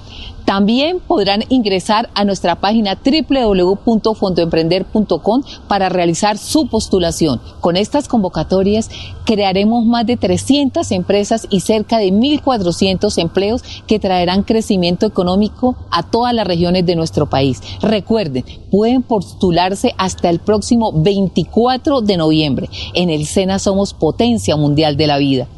También 0.47 1.01
podrán 1.01 1.43
ingresar 1.49 2.09
a 2.15 2.25
nuestra 2.25 2.61
página 2.61 2.97
www.fondoemprender.com 3.05 5.43
para 5.67 5.89
realizar 5.89 6.39
su 6.39 6.69
postulación. 6.69 7.41
Con 7.61 7.77
estas 7.77 8.07
convocatorias 8.07 8.89
crearemos 9.25 9.85
más 9.85 10.07
de 10.07 10.17
300 10.17 10.93
empresas 10.93 11.49
y 11.51 11.59
cerca 11.61 11.99
de 11.99 12.13
1.400 12.13 13.19
empleos 13.19 13.65
que 13.89 13.99
traerán 13.99 14.45
crecimiento 14.45 15.05
económico 15.05 15.75
a 15.91 16.05
todas 16.05 16.33
las 16.33 16.47
regiones 16.47 16.87
de 16.87 16.95
nuestro 16.95 17.29
país. 17.29 17.61
Recuerden, 17.83 18.45
pueden 18.71 19.03
postularse 19.03 19.97
hasta 19.99 20.31
el 20.31 20.39
próximo 20.39 20.93
24 20.93 22.03
de 22.03 22.17
noviembre. 22.17 22.71
En 22.95 23.11
el 23.11 23.27
SENA 23.27 23.59
somos 23.59 23.95
potencia 23.95 24.55
mundial 24.55 24.97
de 24.97 25.09
la 25.09 25.19
vida. 25.19 25.49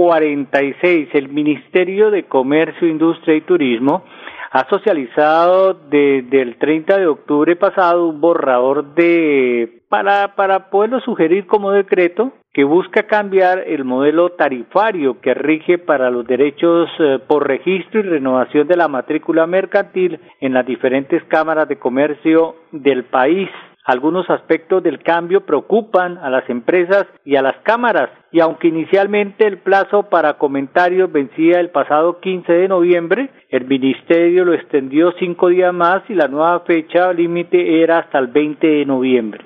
546. 0.00 1.08
El 1.12 1.28
Ministerio 1.28 2.10
de 2.10 2.24
Comercio, 2.24 2.88
Industria 2.88 3.36
y 3.36 3.42
Turismo 3.42 4.02
ha 4.50 4.66
socializado 4.68 5.74
desde 5.74 6.40
el 6.40 6.56
30 6.56 6.98
de 6.98 7.06
octubre 7.06 7.54
pasado 7.54 8.08
un 8.08 8.20
borrador 8.20 8.94
de 8.94 9.82
para 9.88 10.34
para 10.34 10.70
poderlo 10.70 11.00
sugerir 11.00 11.46
como 11.46 11.70
decreto 11.70 12.32
que 12.52 12.64
busca 12.64 13.04
cambiar 13.04 13.62
el 13.66 13.84
modelo 13.84 14.30
tarifario 14.30 15.20
que 15.20 15.34
rige 15.34 15.78
para 15.78 16.10
los 16.10 16.26
derechos 16.26 16.88
eh, 16.98 17.20
por 17.28 17.46
registro 17.46 18.00
y 18.00 18.04
renovación 18.04 18.66
de 18.66 18.76
la 18.76 18.88
matrícula 18.88 19.46
mercantil 19.46 20.18
en 20.40 20.54
las 20.54 20.66
diferentes 20.66 21.22
cámaras 21.24 21.68
de 21.68 21.78
comercio 21.78 22.56
del 22.72 23.04
país. 23.04 23.48
Algunos 23.90 24.30
aspectos 24.30 24.84
del 24.84 25.02
cambio 25.02 25.40
preocupan 25.40 26.16
a 26.18 26.30
las 26.30 26.48
empresas 26.48 27.06
y 27.24 27.34
a 27.34 27.42
las 27.42 27.56
cámaras 27.64 28.08
y 28.30 28.38
aunque 28.38 28.68
inicialmente 28.68 29.44
el 29.44 29.58
plazo 29.58 30.04
para 30.04 30.34
comentarios 30.34 31.10
vencía 31.10 31.58
el 31.58 31.70
pasado 31.70 32.20
15 32.20 32.52
de 32.52 32.68
noviembre, 32.68 33.30
el 33.48 33.64
ministerio 33.64 34.44
lo 34.44 34.54
extendió 34.54 35.10
cinco 35.18 35.48
días 35.48 35.74
más 35.74 36.04
y 36.08 36.14
la 36.14 36.28
nueva 36.28 36.60
fecha 36.60 37.12
límite 37.12 37.82
era 37.82 37.98
hasta 37.98 38.20
el 38.20 38.28
20 38.28 38.64
de 38.64 38.86
noviembre. 38.86 39.44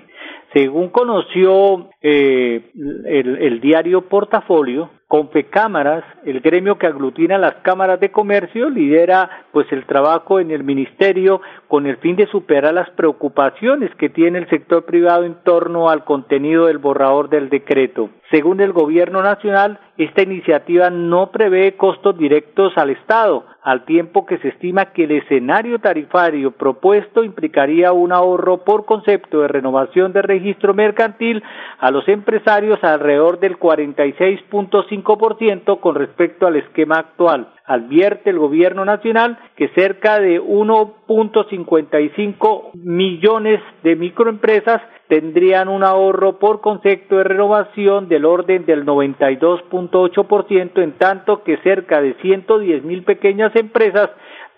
Según 0.52 0.90
conoció 0.90 1.88
eh, 2.02 2.70
el, 3.06 3.38
el 3.38 3.60
diario 3.62 4.02
Portafolio, 4.10 4.90
Confecámaras, 5.14 6.02
el 6.24 6.40
gremio 6.40 6.76
que 6.76 6.88
aglutina 6.88 7.38
las 7.38 7.54
cámaras 7.62 8.00
de 8.00 8.10
comercio, 8.10 8.68
lidera 8.68 9.30
pues 9.52 9.70
el 9.70 9.86
trabajo 9.86 10.40
en 10.40 10.50
el 10.50 10.64
ministerio 10.64 11.40
con 11.68 11.86
el 11.86 11.98
fin 11.98 12.16
de 12.16 12.26
superar 12.26 12.74
las 12.74 12.90
preocupaciones 12.90 13.94
que 13.94 14.08
tiene 14.08 14.38
el 14.38 14.48
sector 14.50 14.84
privado 14.86 15.22
en 15.22 15.36
torno 15.44 15.88
al 15.88 16.02
contenido 16.02 16.66
del 16.66 16.78
borrador 16.78 17.28
del 17.28 17.48
decreto. 17.48 18.10
Según 18.32 18.60
el 18.60 18.72
gobierno 18.72 19.22
nacional, 19.22 19.78
esta 19.98 20.22
iniciativa 20.22 20.90
no 20.90 21.30
prevé 21.30 21.76
costos 21.76 22.18
directos 22.18 22.72
al 22.76 22.90
Estado, 22.90 23.44
al 23.62 23.84
tiempo 23.84 24.26
que 24.26 24.38
se 24.38 24.48
estima 24.48 24.86
que 24.86 25.04
el 25.04 25.12
escenario 25.12 25.78
tarifario 25.78 26.50
propuesto 26.50 27.22
implicaría 27.22 27.92
un 27.92 28.10
ahorro 28.12 28.64
por 28.64 28.84
concepto 28.86 29.42
de 29.42 29.48
renovación 29.48 30.12
de 30.12 30.22
registro 30.22 30.74
mercantil 30.74 31.44
a 31.78 31.92
los 31.92 32.08
empresarios 32.08 32.82
alrededor 32.82 33.38
del 33.38 33.56
46.5% 33.56 35.03
con 35.04 35.94
respecto 35.94 36.46
al 36.46 36.56
esquema 36.56 36.96
actual. 36.96 37.48
Advierte 37.66 38.30
el 38.30 38.38
gobierno 38.38 38.84
nacional 38.84 39.38
que 39.56 39.68
cerca 39.68 40.18
de 40.18 40.38
1.55 40.40 42.70
millones 42.74 43.60
de 43.82 43.96
microempresas 43.96 44.82
tendrían 45.08 45.68
un 45.68 45.82
ahorro 45.84 46.38
por 46.38 46.60
concepto 46.60 47.16
de 47.18 47.24
renovación 47.24 48.08
del 48.08 48.24
orden 48.24 48.64
del 48.66 48.86
92.8%, 48.86 50.82
en 50.82 50.92
tanto 50.92 51.42
que 51.44 51.58
cerca 51.58 52.00
de 52.00 52.14
110 52.14 52.84
mil 52.84 53.04
pequeñas 53.04 53.54
empresas 53.54 54.08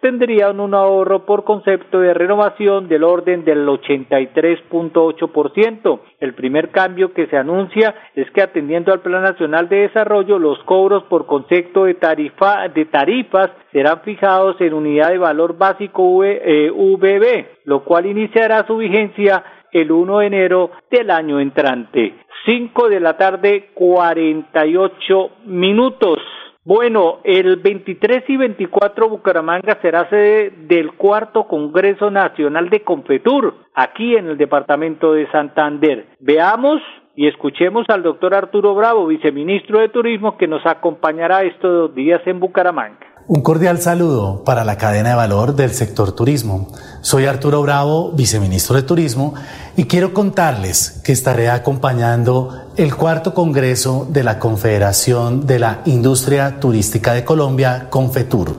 tendrían 0.01 0.59
un 0.61 0.73
ahorro 0.75 1.27
por 1.27 1.45
concepto 1.45 2.01
de 2.01 2.15
renovación 2.15 2.89
del 2.89 3.05
orden 3.05 3.45
del 3.45 3.67
83.8%. 3.67 6.01
El 6.21 6.33
primer 6.35 6.71
cambio 6.71 7.13
que 7.13 7.27
se 7.27 7.37
anuncia 7.37 7.95
es 8.15 8.31
que 8.31 8.41
atendiendo 8.43 8.93
al 8.93 9.01
Plan 9.01 9.23
Nacional 9.23 9.69
de 9.69 9.83
Desarrollo, 9.83 10.39
los 10.39 10.59
cobros 10.65 11.03
por 11.05 11.27
concepto 11.27 11.85
de, 11.85 11.95
tarifa, 11.95 12.69
de 12.69 12.85
tarifas 12.87 13.51
serán 13.73 14.01
fijados 14.03 14.61
en 14.61 14.75
unidad 14.75 15.11
de 15.11 15.19
valor 15.19 15.57
básico 15.57 16.19
VB, 16.19 16.43
eh, 16.43 17.47
lo 17.65 17.85
cual 17.85 18.07
iniciará 18.07 18.67
su 18.67 18.77
vigencia 18.77 19.45
el 19.73 19.93
1 19.93 20.19
de 20.21 20.27
enero 20.27 20.71
del 20.91 21.11
año 21.11 21.41
entrante. 21.41 22.15
5 22.47 22.89
de 22.89 23.01
la 23.01 23.17
tarde, 23.17 23.71
48 23.75 25.31
minutos. 25.47 26.19
Bueno, 26.67 27.19
el 27.23 27.59
23 27.59 28.25
y 28.27 28.37
24 28.37 29.09
Bucaramanga 29.09 29.79
será 29.81 30.11
sede 30.11 30.53
del 30.67 30.95
cuarto 30.97 31.47
Congreso 31.47 32.11
Nacional 32.11 32.71
de 32.71 32.83
Confetur, 32.83 33.55
aquí 33.73 34.17
en 34.17 34.27
el 34.27 34.37
departamento 34.37 35.13
de 35.13 35.31
Santander. 35.31 36.09
Veamos 36.19 36.81
y 37.15 37.29
escuchemos 37.29 37.87
al 37.89 38.03
doctor 38.03 38.35
Arturo 38.35 38.75
Bravo, 38.75 39.07
viceministro 39.07 39.79
de 39.79 39.91
Turismo, 39.91 40.37
que 40.37 40.49
nos 40.49 40.67
acompañará 40.67 41.45
estos 41.45 41.71
dos 41.71 41.95
días 41.95 42.21
en 42.27 42.41
Bucaramanga. 42.41 42.99
Un 43.29 43.43
cordial 43.43 43.79
saludo 43.79 44.43
para 44.45 44.65
la 44.65 44.77
cadena 44.77 45.11
de 45.11 45.17
valor 45.17 45.55
del 45.55 45.71
sector 45.71 46.17
turismo. 46.17 46.69
Soy 47.01 47.27
Arturo 47.27 47.63
Bravo, 47.63 48.11
viceministro 48.11 48.75
de 48.75 48.83
Turismo, 48.83 49.35
y 49.77 49.85
quiero 49.85 50.13
contarles 50.13 51.01
que 51.05 51.13
estaré 51.13 51.49
acompañando 51.49 52.51
el 52.77 52.95
cuarto 52.95 53.33
Congreso 53.33 54.07
de 54.11 54.23
la 54.23 54.39
Confederación 54.39 55.47
de 55.47 55.59
la 55.59 55.81
Industria 55.87 56.61
Turística 56.61 57.15
de 57.15 57.25
Colombia, 57.25 57.89
Confetur, 57.89 58.59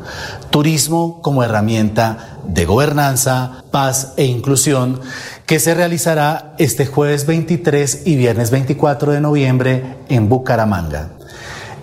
Turismo 0.49 1.21
como 1.21 1.43
herramienta 1.43 2.39
de 2.47 2.65
gobernanza, 2.65 3.63
paz 3.69 4.13
e 4.17 4.25
inclusión, 4.25 4.99
que 5.45 5.59
se 5.59 5.75
realizará 5.75 6.55
este 6.57 6.87
jueves 6.87 7.27
23 7.27 8.07
y 8.07 8.15
viernes 8.15 8.49
24 8.49 9.11
de 9.11 9.21
noviembre 9.21 9.97
en 10.09 10.29
Bucaramanga. 10.29 11.09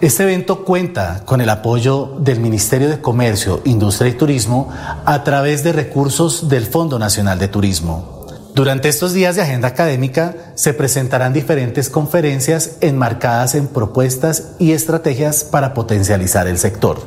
Este 0.01 0.25
evento 0.25 0.64
cuenta 0.64 1.23
con 1.25 1.40
el 1.40 1.49
apoyo 1.49 2.16
del 2.18 2.40
Ministerio 2.40 2.88
de 2.88 3.01
Comercio, 3.01 3.61
Industria 3.64 4.11
y 4.11 4.14
Turismo 4.14 4.70
a 5.05 5.23
través 5.23 5.62
de 5.62 5.73
recursos 5.73 6.49
del 6.49 6.66
Fondo 6.66 6.99
Nacional 6.99 7.38
de 7.38 7.49
Turismo. 7.49 8.24
Durante 8.55 8.88
estos 8.88 9.12
días 9.12 9.35
de 9.35 9.43
agenda 9.43 9.67
académica 9.67 10.37
se 10.55 10.75
presentarán 10.75 11.33
diferentes 11.33 11.90
conferencias 11.90 12.77
enmarcadas 12.83 13.57
en 13.57 13.67
propuestas 13.67 14.53
y 14.61 14.71
estrategias 14.71 15.43
para 15.43 15.75
potencializar 15.75 16.47
el 16.47 16.57
sector. 16.59 17.01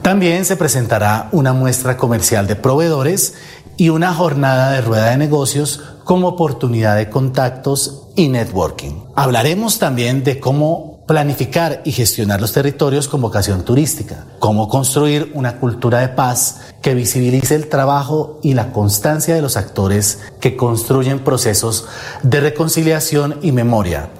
También 0.00 0.44
se 0.44 0.54
presentará 0.54 1.28
una 1.32 1.52
muestra 1.52 1.96
comercial 1.96 2.46
de 2.46 2.54
proveedores 2.54 3.34
y 3.76 3.88
una 3.88 4.14
jornada 4.14 4.70
de 4.70 4.80
rueda 4.80 5.10
de 5.10 5.16
negocios 5.16 5.82
como 6.04 6.28
oportunidad 6.28 6.94
de 6.94 7.10
contactos 7.10 8.06
y 8.14 8.28
networking. 8.28 9.06
Hablaremos 9.16 9.80
también 9.80 10.22
de 10.22 10.38
cómo 10.38 10.87
planificar 11.08 11.80
y 11.84 11.92
gestionar 11.92 12.38
los 12.38 12.52
territorios 12.52 13.08
con 13.08 13.22
vocación 13.22 13.64
turística, 13.64 14.26
cómo 14.38 14.68
construir 14.68 15.32
una 15.34 15.58
cultura 15.58 16.00
de 16.00 16.08
paz 16.08 16.60
que 16.82 16.94
visibilice 16.94 17.54
el 17.54 17.68
trabajo 17.68 18.38
y 18.42 18.52
la 18.52 18.72
constancia 18.72 19.34
de 19.34 19.40
los 19.40 19.56
actores 19.56 20.18
que 20.38 20.54
construyen 20.54 21.20
procesos 21.20 21.86
de 22.22 22.40
reconciliación 22.40 23.38
y 23.40 23.52
memoria, 23.52 24.10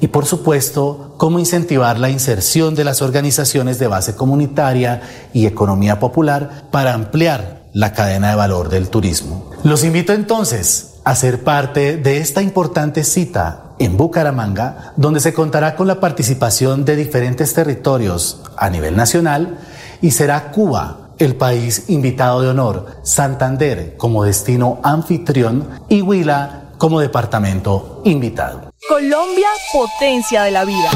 y 0.00 0.08
por 0.08 0.24
supuesto, 0.24 1.14
cómo 1.18 1.38
incentivar 1.38 1.98
la 1.98 2.08
inserción 2.08 2.74
de 2.74 2.84
las 2.84 3.02
organizaciones 3.02 3.78
de 3.78 3.88
base 3.88 4.14
comunitaria 4.14 5.02
y 5.34 5.44
economía 5.44 6.00
popular 6.00 6.64
para 6.70 6.94
ampliar 6.94 7.64
la 7.74 7.92
cadena 7.92 8.30
de 8.30 8.36
valor 8.36 8.70
del 8.70 8.88
turismo. 8.88 9.50
Los 9.64 9.84
invito 9.84 10.14
entonces 10.14 10.94
a 11.08 11.14
ser 11.14 11.42
parte 11.42 11.96
de 11.96 12.18
esta 12.18 12.42
importante 12.42 13.02
cita 13.02 13.72
en 13.78 13.96
Bucaramanga, 13.96 14.92
donde 14.96 15.20
se 15.20 15.32
contará 15.32 15.74
con 15.74 15.86
la 15.86 16.00
participación 16.00 16.84
de 16.84 16.96
diferentes 16.96 17.54
territorios 17.54 18.42
a 18.58 18.68
nivel 18.68 18.94
nacional 18.94 19.56
y 20.02 20.10
será 20.10 20.50
Cuba 20.50 21.12
el 21.18 21.34
país 21.36 21.88
invitado 21.88 22.42
de 22.42 22.48
honor, 22.48 22.88
Santander 23.04 23.94
como 23.96 24.22
destino 24.22 24.80
anfitrión 24.82 25.66
y 25.88 26.02
Huila 26.02 26.72
como 26.76 27.00
departamento 27.00 28.02
invitado. 28.04 28.70
Colombia, 28.86 29.48
potencia 29.72 30.42
de 30.42 30.50
la 30.50 30.66
vida. 30.66 30.90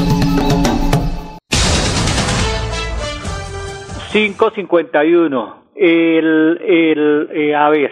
551. 4.11 5.63
El, 5.75 6.61
el, 6.61 7.29
eh, 7.33 7.55
a 7.55 7.67
ver, 7.69 7.91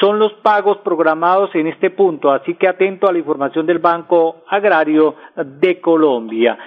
son 0.00 0.18
los 0.18 0.32
pagos 0.34 0.78
programados 0.78 1.54
en 1.54 1.66
este 1.66 1.90
punto, 1.90 2.30
así 2.30 2.49
que 2.54 2.68
atento 2.68 3.08
a 3.08 3.12
la 3.12 3.18
información 3.18 3.66
del 3.66 3.78
Banco 3.78 4.42
Agrario 4.48 5.14
de 5.36 5.80
Colombia. 5.80 6.58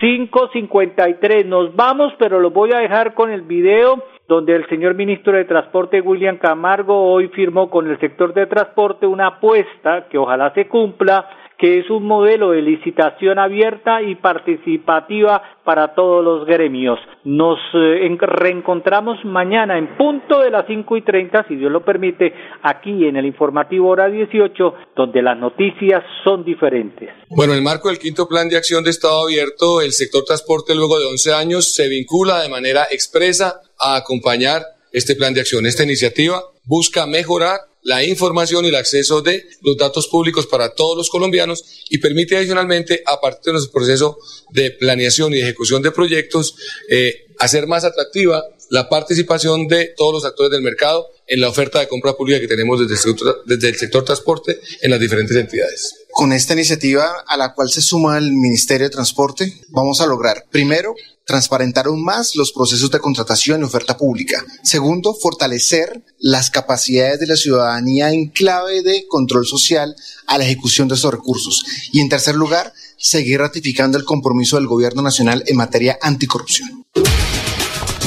553, 0.00 1.46
nos 1.46 1.74
vamos, 1.76 2.12
pero 2.18 2.40
lo 2.40 2.50
voy 2.50 2.70
a 2.72 2.78
dejar 2.78 3.14
con 3.14 3.30
el 3.30 3.42
video 3.42 4.02
donde 4.26 4.54
el 4.54 4.66
señor 4.68 4.94
ministro 4.94 5.32
de 5.32 5.44
Transporte 5.44 6.00
William 6.00 6.38
Camargo 6.38 7.12
hoy 7.12 7.28
firmó 7.28 7.70
con 7.70 7.88
el 7.88 7.98
sector 8.00 8.32
de 8.34 8.46
transporte 8.46 9.06
una 9.06 9.26
apuesta 9.26 10.06
que 10.08 10.18
ojalá 10.18 10.52
se 10.54 10.68
cumpla 10.68 11.28
que 11.58 11.78
es 11.78 11.90
un 11.90 12.06
modelo 12.06 12.50
de 12.50 12.62
licitación 12.62 13.38
abierta 13.38 14.02
y 14.02 14.16
participativa 14.16 15.42
para 15.64 15.94
todos 15.94 16.24
los 16.24 16.46
gremios. 16.46 16.98
Nos 17.24 17.58
eh, 17.74 18.16
reencontramos 18.18 19.24
mañana 19.24 19.78
en 19.78 19.96
punto 19.96 20.40
de 20.40 20.50
las 20.50 20.66
cinco 20.66 20.96
y 20.96 21.02
treinta, 21.02 21.44
si 21.48 21.56
Dios 21.56 21.70
lo 21.70 21.84
permite, 21.84 22.32
aquí 22.62 23.06
en 23.06 23.16
el 23.16 23.26
informativo 23.26 23.88
hora 23.88 24.08
18, 24.08 24.74
donde 24.96 25.22
las 25.22 25.38
noticias 25.38 26.02
son 26.24 26.44
diferentes. 26.44 27.10
Bueno, 27.28 27.52
en 27.52 27.58
el 27.58 27.64
marco 27.64 27.88
del 27.88 27.98
quinto 27.98 28.26
plan 28.26 28.48
de 28.48 28.56
acción 28.56 28.84
de 28.84 28.90
Estado 28.90 29.24
abierto, 29.24 29.80
el 29.80 29.92
sector 29.92 30.24
transporte 30.24 30.74
luego 30.74 30.98
de 30.98 31.06
11 31.06 31.34
años 31.34 31.72
se 31.72 31.88
vincula 31.88 32.42
de 32.42 32.48
manera 32.48 32.86
expresa 32.90 33.60
a 33.78 33.96
acompañar 33.96 34.62
este 34.92 35.14
plan 35.14 35.32
de 35.32 35.40
acción. 35.40 35.66
Esta 35.66 35.84
iniciativa 35.84 36.42
busca 36.64 37.06
mejorar 37.06 37.60
la 37.82 38.04
información 38.04 38.64
y 38.64 38.68
el 38.68 38.76
acceso 38.76 39.22
de 39.22 39.44
los 39.60 39.76
datos 39.76 40.08
públicos 40.08 40.46
para 40.46 40.74
todos 40.74 40.96
los 40.96 41.10
colombianos 41.10 41.84
y 41.90 41.98
permite 41.98 42.36
adicionalmente, 42.36 43.02
a 43.04 43.20
partir 43.20 43.46
de 43.46 43.52
nuestro 43.52 43.72
proceso 43.72 44.18
de 44.50 44.70
planeación 44.70 45.34
y 45.34 45.40
ejecución 45.40 45.82
de 45.82 45.90
proyectos, 45.90 46.54
eh, 46.88 47.26
hacer 47.38 47.66
más 47.66 47.84
atractiva 47.84 48.44
la 48.70 48.88
participación 48.88 49.66
de 49.66 49.92
todos 49.96 50.14
los 50.14 50.24
actores 50.24 50.50
del 50.50 50.62
mercado 50.62 51.06
en 51.32 51.40
la 51.40 51.48
oferta 51.48 51.80
de 51.80 51.88
compra 51.88 52.12
pública 52.12 52.38
que 52.40 52.46
tenemos 52.46 52.78
desde 52.78 53.68
el 53.68 53.76
sector, 53.76 54.04
transporte 54.04 54.60
en 54.82 54.90
las 54.90 55.00
diferentes 55.00 55.34
entidades. 55.34 55.94
Con 56.10 56.30
esta 56.30 56.52
iniciativa 56.52 57.24
a 57.26 57.38
la 57.38 57.54
cual 57.54 57.70
se 57.70 57.80
suma 57.80 58.18
el 58.18 58.32
Ministerio 58.32 58.86
de 58.86 58.92
Transporte, 58.92 59.50
vamos 59.70 60.02
a 60.02 60.06
lograr, 60.06 60.44
primero, 60.50 60.94
transparentar 61.24 61.86
aún 61.86 62.04
más 62.04 62.36
los 62.36 62.52
procesos 62.52 62.90
de 62.90 62.98
contratación 62.98 63.62
y 63.62 63.64
oferta 63.64 63.96
pública. 63.96 64.44
Segundo, 64.62 65.14
fortalecer 65.14 66.04
las 66.18 66.50
capacidades 66.50 67.18
de 67.20 67.28
la 67.28 67.36
ciudadanía 67.36 68.12
en 68.12 68.28
clave 68.28 68.82
de 68.82 69.06
control 69.08 69.46
social 69.46 69.96
a 70.26 70.36
la 70.36 70.44
ejecución 70.44 70.88
de 70.88 70.96
estos 70.96 71.12
recursos. 71.12 71.64
Y 71.92 72.00
en 72.00 72.10
tercer 72.10 72.34
lugar, 72.34 72.74
seguir 72.98 73.38
ratificando 73.38 73.96
el 73.96 74.04
compromiso 74.04 74.56
del 74.56 74.66
Gobierno 74.66 75.00
Nacional 75.00 75.44
en 75.46 75.56
materia 75.56 75.98
anticorrupción. 76.02 76.84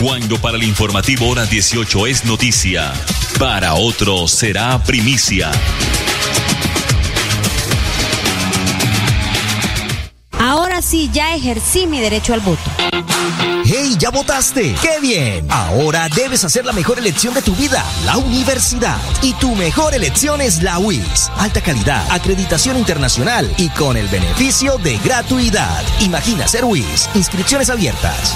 Cuando 0.02 0.38
para 0.38 0.58
el 0.58 0.64
informativo 0.64 1.30
hora 1.30 1.46
18 1.46 2.08
es 2.08 2.26
noticia, 2.26 2.94
para 3.40 3.76
otro 3.76 4.28
será 4.28 4.84
primicia. 4.84 5.52
Ahora 10.38 10.82
sí, 10.82 11.10
ya 11.14 11.34
ejercí 11.34 11.88
mi 11.88 12.02
derecho 12.02 12.34
al 12.34 12.42
voto. 12.42 12.62
¡Hey, 13.66 13.96
ya 13.98 14.10
votaste! 14.12 14.76
¡Qué 14.82 15.00
bien! 15.02 15.48
Ahora 15.50 16.08
debes 16.10 16.44
hacer 16.44 16.66
la 16.66 16.74
mejor 16.74 17.00
elección 17.00 17.34
de 17.34 17.42
tu 17.42 17.56
vida, 17.56 17.84
la 18.06 18.18
universidad. 18.18 19.00
Y 19.24 19.34
tu 19.34 19.56
mejor 19.56 19.96
elección 19.96 20.42
es 20.42 20.62
la 20.62 20.78
UIS. 20.78 21.32
Alta 21.38 21.62
calidad, 21.62 22.06
acreditación 22.12 22.78
internacional 22.78 23.52
y 23.58 23.70
con 23.70 23.98
el 23.98 24.08
beneficio 24.10 24.78
de 24.78 24.98
gratuidad. 24.98 25.84
Imagina 26.02 26.48
ser 26.48 26.66
UIS. 26.66 27.10
Inscripciones 27.16 27.70
abiertas. 27.70 28.36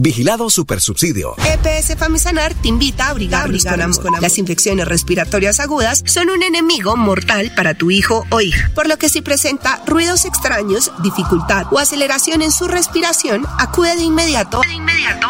Vigilado 0.00 0.48
Supersubsidio. 0.48 1.34
EPS 1.44 1.98
Famisanar 1.98 2.54
te 2.54 2.68
invita 2.68 3.06
a 3.06 3.10
abrigarnos 3.10 3.66
con 3.66 4.14
amor. 4.14 4.22
Las 4.22 4.38
infecciones 4.38 4.88
respiratorias 4.88 5.60
agudas 5.60 6.02
son 6.06 6.30
un 6.30 6.42
enemigo 6.42 6.96
mortal 6.96 7.52
para 7.54 7.74
tu 7.74 7.90
hijo 7.90 8.24
o 8.30 8.40
hija, 8.40 8.70
por 8.74 8.88
lo 8.88 8.96
que 8.96 9.10
si 9.10 9.20
presenta 9.20 9.82
ruidos 9.86 10.24
extraños, 10.24 10.90
dificultad 11.02 11.66
o 11.70 11.78
aceleración 11.78 12.40
en 12.40 12.50
su 12.50 12.66
respiración, 12.66 13.46
acude 13.58 13.94
de 13.96 14.02
inmediato, 14.02 14.62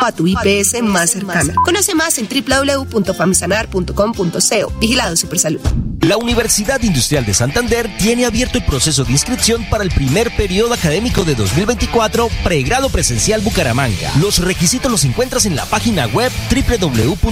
a 0.00 0.12
tu 0.12 0.28
IPS 0.28 0.82
más 0.82 1.10
cercana. 1.10 1.52
Conoce 1.64 1.96
más 1.96 2.18
en 2.18 2.28
www.famisanar.com.co. 2.28 4.72
Vigilado 4.78 5.16
Supersalud. 5.16 5.60
La 6.02 6.16
Universidad 6.16 6.82
Industrial 6.82 7.26
de 7.26 7.34
Santander 7.34 7.90
tiene 7.98 8.24
abierto 8.24 8.56
el 8.56 8.64
proceso 8.64 9.04
de 9.04 9.12
inscripción 9.12 9.66
para 9.68 9.84
el 9.84 9.90
primer 9.90 10.34
periodo 10.34 10.72
académico 10.72 11.24
de 11.24 11.34
2024, 11.34 12.30
pregrado 12.42 12.88
presencial 12.88 13.42
Bucaramanga. 13.42 14.10
Los 14.18 14.38
requisitos 14.38 14.59
requisitos 14.60 14.92
los 14.92 15.04
encuentras 15.06 15.46
en 15.46 15.56
la 15.56 15.64
página 15.64 16.06
web 16.08 16.30
www.wis.edu.co. 16.50 17.22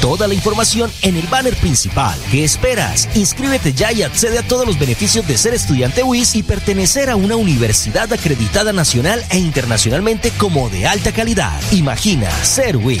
Toda 0.00 0.26
la 0.26 0.34
información 0.34 0.90
en 1.02 1.14
el 1.16 1.28
banner 1.28 1.54
principal. 1.54 2.18
¿Qué 2.32 2.42
esperas? 2.42 3.08
Inscríbete 3.14 3.72
ya 3.72 3.92
y 3.92 4.02
accede 4.02 4.40
a 4.40 4.42
todos 4.42 4.66
los 4.66 4.76
beneficios 4.76 5.24
de 5.28 5.38
ser 5.38 5.54
estudiante 5.54 6.02
WIS 6.02 6.34
y 6.34 6.42
pertenecer 6.42 7.10
a 7.10 7.16
una 7.16 7.36
universidad 7.36 8.12
acreditada 8.12 8.72
nacional 8.72 9.24
e 9.30 9.38
internacionalmente 9.38 10.32
como 10.32 10.68
de 10.68 10.88
alta 10.88 11.12
calidad. 11.12 11.60
Imagina 11.70 12.28
ser 12.42 12.76
WIS. 12.76 13.00